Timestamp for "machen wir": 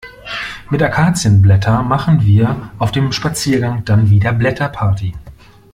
1.83-2.71